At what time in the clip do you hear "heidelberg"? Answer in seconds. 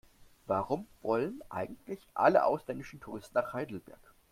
3.53-3.99